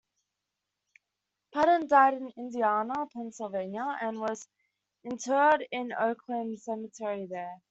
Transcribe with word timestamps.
Patton 1.53 1.85
died 1.85 2.15
in 2.15 2.31
Indiana, 2.35 3.05
Pennsylvania 3.13 3.99
and 4.01 4.19
was 4.19 4.47
interred 5.03 5.63
in 5.71 5.93
Oakland 5.93 6.59
Cemetery 6.59 7.27
there. 7.29 7.59